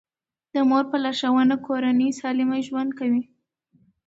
د 0.53 0.55
مور 0.69 0.83
په 0.91 0.97
لارښوونه 1.03 1.55
کورنۍ 1.65 2.09
سالم 2.19 2.49
ژوند 2.67 2.91
کوي. 2.99 3.23